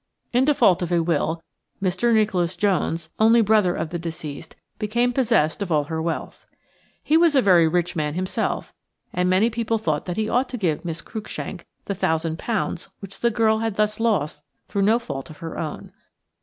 In 0.33 0.45
default 0.45 0.81
of 0.81 0.91
a 0.91 1.03
will, 1.03 1.43
Mr. 1.79 2.11
Nicholas 2.11 2.57
Jones, 2.57 3.11
only 3.19 3.39
brother 3.39 3.75
of 3.75 3.91
the 3.91 3.99
deceased, 3.99 4.55
became 4.79 5.13
possessed 5.13 5.61
of 5.61 5.71
all 5.71 5.83
her 5.83 6.01
wealth. 6.01 6.47
He 7.03 7.17
was 7.17 7.35
a 7.35 7.39
very 7.43 7.67
rich 7.67 7.95
man 7.95 8.15
himself, 8.15 8.73
and 9.13 9.29
many 9.29 9.51
people 9.51 9.77
thought 9.77 10.05
that 10.07 10.17
he 10.17 10.27
ought 10.27 10.49
to 10.49 10.57
give 10.57 10.83
Miss 10.83 11.03
Cruikshank 11.03 11.65
the 11.85 11.93
£1,000 11.93 12.87
which 12.99 13.19
the 13.19 13.29
poor 13.29 13.37
girl 13.37 13.57
had 13.59 13.75
thus 13.75 13.99
lost 13.99 14.41
through 14.67 14.81
no 14.81 14.97
fault 14.97 15.29
of 15.29 15.37
her 15.37 15.55
own. 15.59 15.91